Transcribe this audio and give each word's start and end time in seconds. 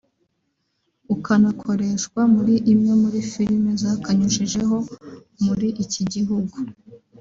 ukanakoreshwa 1.15 2.21
muri 2.35 2.55
imwe 2.71 2.93
muri 3.01 3.19
film 3.31 3.63
zakanyujijeho 3.81 4.77
muri 5.45 5.67
iki 5.83 6.01
gihugu 6.13 6.55